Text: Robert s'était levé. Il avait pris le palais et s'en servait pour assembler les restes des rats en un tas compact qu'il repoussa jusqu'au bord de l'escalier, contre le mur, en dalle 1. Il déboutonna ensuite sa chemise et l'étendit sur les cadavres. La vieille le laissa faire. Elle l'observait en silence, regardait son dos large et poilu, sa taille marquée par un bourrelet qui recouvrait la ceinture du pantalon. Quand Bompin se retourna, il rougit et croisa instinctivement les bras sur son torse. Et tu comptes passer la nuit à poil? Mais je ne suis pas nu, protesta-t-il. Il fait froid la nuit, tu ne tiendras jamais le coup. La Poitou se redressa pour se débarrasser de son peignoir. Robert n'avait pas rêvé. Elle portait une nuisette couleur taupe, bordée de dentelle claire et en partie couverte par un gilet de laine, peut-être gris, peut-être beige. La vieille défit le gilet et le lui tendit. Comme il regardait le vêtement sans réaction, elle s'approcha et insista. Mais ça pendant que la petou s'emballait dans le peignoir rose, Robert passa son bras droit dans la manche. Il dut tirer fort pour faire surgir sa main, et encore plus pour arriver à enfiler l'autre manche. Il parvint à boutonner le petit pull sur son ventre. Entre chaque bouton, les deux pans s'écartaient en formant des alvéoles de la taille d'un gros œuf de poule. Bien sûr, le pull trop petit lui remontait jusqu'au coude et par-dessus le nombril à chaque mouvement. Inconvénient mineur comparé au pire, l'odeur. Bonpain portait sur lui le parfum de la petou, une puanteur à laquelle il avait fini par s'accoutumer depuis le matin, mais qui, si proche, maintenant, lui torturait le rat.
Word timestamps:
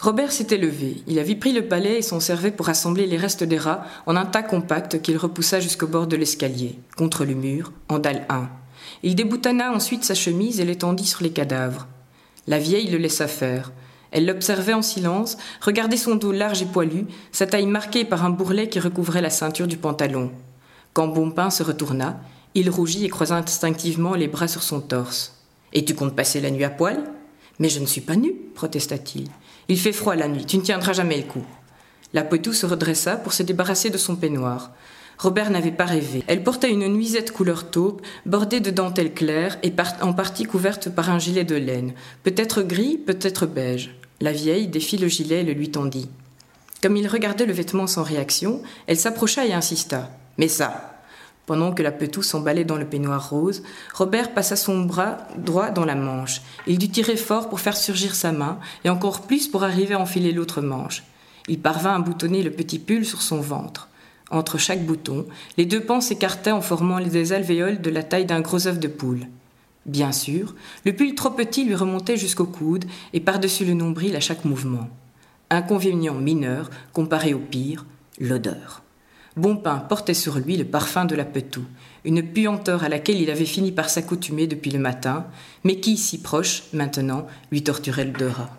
Robert 0.00 0.32
s'était 0.32 0.56
levé. 0.56 1.02
Il 1.06 1.18
avait 1.18 1.34
pris 1.34 1.52
le 1.52 1.68
palais 1.68 1.98
et 1.98 2.02
s'en 2.02 2.20
servait 2.20 2.50
pour 2.50 2.70
assembler 2.70 3.06
les 3.06 3.18
restes 3.18 3.44
des 3.44 3.58
rats 3.58 3.84
en 4.06 4.16
un 4.16 4.24
tas 4.24 4.42
compact 4.42 5.02
qu'il 5.02 5.18
repoussa 5.18 5.60
jusqu'au 5.60 5.86
bord 5.86 6.06
de 6.06 6.16
l'escalier, 6.16 6.78
contre 6.96 7.26
le 7.26 7.34
mur, 7.34 7.70
en 7.90 7.98
dalle 7.98 8.24
1. 8.30 8.48
Il 9.02 9.14
déboutonna 9.14 9.72
ensuite 9.72 10.04
sa 10.04 10.14
chemise 10.14 10.58
et 10.58 10.64
l'étendit 10.64 11.06
sur 11.06 11.22
les 11.22 11.32
cadavres. 11.32 11.86
La 12.46 12.58
vieille 12.58 12.88
le 12.88 12.96
laissa 12.96 13.28
faire. 13.28 13.72
Elle 14.10 14.24
l'observait 14.24 14.72
en 14.72 14.80
silence, 14.80 15.36
regardait 15.60 15.98
son 15.98 16.14
dos 16.14 16.32
large 16.32 16.62
et 16.62 16.66
poilu, 16.66 17.04
sa 17.30 17.46
taille 17.46 17.66
marquée 17.66 18.06
par 18.06 18.24
un 18.24 18.30
bourrelet 18.30 18.70
qui 18.70 18.80
recouvrait 18.80 19.20
la 19.20 19.28
ceinture 19.28 19.66
du 19.66 19.76
pantalon. 19.76 20.32
Quand 20.94 21.08
Bompin 21.08 21.50
se 21.50 21.62
retourna, 21.62 22.20
il 22.54 22.70
rougit 22.70 23.04
et 23.04 23.10
croisa 23.10 23.36
instinctivement 23.36 24.14
les 24.14 24.28
bras 24.28 24.48
sur 24.48 24.62
son 24.62 24.80
torse. 24.80 25.36
Et 25.74 25.84
tu 25.84 25.94
comptes 25.94 26.16
passer 26.16 26.40
la 26.40 26.50
nuit 26.50 26.64
à 26.64 26.70
poil? 26.70 27.04
Mais 27.60 27.68
je 27.68 27.78
ne 27.78 27.86
suis 27.86 28.00
pas 28.00 28.16
nu, 28.16 28.34
protesta-t-il. 28.54 29.28
Il 29.68 29.78
fait 29.78 29.92
froid 29.92 30.16
la 30.16 30.26
nuit, 30.26 30.46
tu 30.46 30.56
ne 30.56 30.62
tiendras 30.62 30.94
jamais 30.94 31.18
le 31.18 31.22
coup. 31.22 31.44
La 32.12 32.24
Poitou 32.24 32.52
se 32.52 32.66
redressa 32.66 33.16
pour 33.16 33.32
se 33.32 33.44
débarrasser 33.44 33.90
de 33.90 33.98
son 33.98 34.16
peignoir. 34.16 34.72
Robert 35.18 35.50
n'avait 35.50 35.70
pas 35.70 35.84
rêvé. 35.84 36.24
Elle 36.26 36.42
portait 36.42 36.72
une 36.72 36.88
nuisette 36.88 37.30
couleur 37.30 37.70
taupe, 37.70 38.02
bordée 38.24 38.60
de 38.60 38.70
dentelle 38.70 39.12
claire 39.12 39.58
et 39.62 39.72
en 40.00 40.14
partie 40.14 40.44
couverte 40.44 40.88
par 40.88 41.10
un 41.10 41.18
gilet 41.18 41.44
de 41.44 41.54
laine, 41.54 41.92
peut-être 42.24 42.62
gris, 42.62 42.96
peut-être 42.96 43.46
beige. 43.46 43.94
La 44.20 44.32
vieille 44.32 44.66
défit 44.66 44.96
le 44.96 45.08
gilet 45.08 45.42
et 45.42 45.44
le 45.44 45.52
lui 45.52 45.70
tendit. 45.70 46.08
Comme 46.82 46.96
il 46.96 47.06
regardait 47.06 47.46
le 47.46 47.52
vêtement 47.52 47.86
sans 47.86 48.02
réaction, 48.02 48.62
elle 48.86 48.98
s'approcha 48.98 49.46
et 49.46 49.52
insista. 49.52 50.10
Mais 50.38 50.48
ça 50.48 50.99
pendant 51.50 51.72
que 51.72 51.82
la 51.82 51.90
petou 51.90 52.22
s'emballait 52.22 52.62
dans 52.62 52.76
le 52.76 52.84
peignoir 52.84 53.28
rose, 53.28 53.64
Robert 53.92 54.34
passa 54.34 54.54
son 54.54 54.82
bras 54.82 55.26
droit 55.36 55.70
dans 55.70 55.84
la 55.84 55.96
manche. 55.96 56.42
Il 56.68 56.78
dut 56.78 56.90
tirer 56.90 57.16
fort 57.16 57.48
pour 57.48 57.58
faire 57.58 57.76
surgir 57.76 58.14
sa 58.14 58.30
main, 58.30 58.60
et 58.84 58.88
encore 58.88 59.22
plus 59.22 59.48
pour 59.48 59.64
arriver 59.64 59.94
à 59.94 59.98
enfiler 59.98 60.30
l'autre 60.30 60.60
manche. 60.60 61.02
Il 61.48 61.58
parvint 61.58 61.96
à 61.96 61.98
boutonner 61.98 62.44
le 62.44 62.52
petit 62.52 62.78
pull 62.78 63.04
sur 63.04 63.20
son 63.20 63.40
ventre. 63.40 63.88
Entre 64.30 64.58
chaque 64.58 64.86
bouton, 64.86 65.26
les 65.56 65.66
deux 65.66 65.80
pans 65.80 66.00
s'écartaient 66.00 66.52
en 66.52 66.60
formant 66.60 67.00
des 67.00 67.32
alvéoles 67.32 67.80
de 67.80 67.90
la 67.90 68.04
taille 68.04 68.26
d'un 68.26 68.42
gros 68.42 68.68
œuf 68.68 68.78
de 68.78 68.86
poule. 68.86 69.26
Bien 69.86 70.12
sûr, 70.12 70.54
le 70.84 70.92
pull 70.92 71.16
trop 71.16 71.30
petit 71.30 71.64
lui 71.64 71.74
remontait 71.74 72.16
jusqu'au 72.16 72.46
coude 72.46 72.84
et 73.12 73.18
par-dessus 73.18 73.64
le 73.64 73.74
nombril 73.74 74.14
à 74.14 74.20
chaque 74.20 74.44
mouvement. 74.44 74.88
Inconvénient 75.50 76.14
mineur 76.14 76.70
comparé 76.92 77.34
au 77.34 77.40
pire, 77.40 77.86
l'odeur. 78.20 78.84
Bonpain 79.36 79.78
portait 79.78 80.14
sur 80.14 80.38
lui 80.38 80.56
le 80.56 80.64
parfum 80.64 81.04
de 81.04 81.14
la 81.14 81.24
petou, 81.24 81.64
une 82.04 82.22
puanteur 82.22 82.82
à 82.82 82.88
laquelle 82.88 83.20
il 83.20 83.30
avait 83.30 83.44
fini 83.44 83.70
par 83.70 83.88
s'accoutumer 83.88 84.46
depuis 84.46 84.70
le 84.70 84.80
matin, 84.80 85.26
mais 85.62 85.78
qui, 85.78 85.96
si 85.96 86.20
proche, 86.20 86.64
maintenant, 86.72 87.26
lui 87.52 87.62
torturait 87.62 88.12
le 88.18 88.28
rat. 88.28 88.50